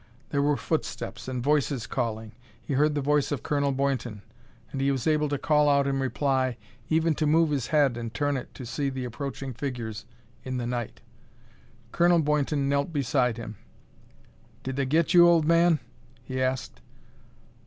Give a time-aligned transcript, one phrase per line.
[0.31, 4.23] There were footsteps, and voices calling: he heard the voice of Colonel Boynton.
[4.71, 6.57] And he was able to call out in reply,
[6.89, 10.07] even to move his head and turn it to see the approaching figures
[10.43, 11.01] in the night.
[11.91, 13.57] Colonel Boynton knelt beside him.
[14.63, 15.79] "Did they get you, old man?"
[16.23, 16.81] he asked.